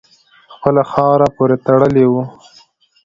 خپله 0.53 0.81
خاوره 0.91 1.27
پوري 1.35 1.57
تړلی 1.65 2.05
وو. 2.11 2.21